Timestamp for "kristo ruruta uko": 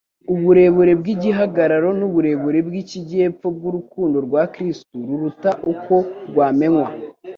4.53-5.95